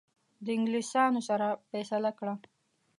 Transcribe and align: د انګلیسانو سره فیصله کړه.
د 0.43 0.45
انګلیسانو 0.57 1.21
سره 1.29 1.47
فیصله 1.69 2.11
کړه. 2.19 2.33